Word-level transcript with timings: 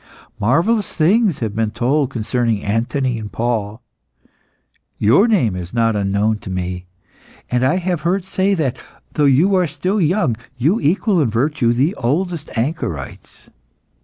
Marvellous 0.39 0.95
things 0.95 1.41
have 1.41 1.53
been 1.53 1.69
told 1.69 2.09
concerning 2.09 2.63
Anthony 2.63 3.19
and 3.19 3.31
Paul. 3.31 3.83
Your 4.97 5.27
name 5.27 5.55
is 5.55 5.75
not 5.75 5.95
unknown 5.95 6.39
to 6.39 6.49
me, 6.49 6.87
and 7.51 7.63
I 7.63 7.75
have 7.75 8.01
heard 8.01 8.25
say 8.25 8.55
that, 8.55 8.79
though 9.13 9.25
you 9.25 9.53
are 9.53 9.67
still 9.67 10.01
young, 10.01 10.37
you 10.57 10.79
equal 10.79 11.21
in 11.21 11.29
virtue 11.29 11.71
the 11.71 11.93
oldest 11.97 12.49
anchorites. 12.57 13.47